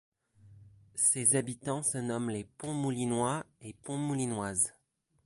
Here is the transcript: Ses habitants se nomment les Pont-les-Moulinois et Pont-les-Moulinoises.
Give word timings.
Ses 0.95 1.35
habitants 1.35 1.83
se 1.83 1.99
nomment 1.99 2.31
les 2.31 2.43
Pont-les-Moulinois 2.57 3.45
et 3.61 3.73
Pont-les-Moulinoises. 3.83 4.73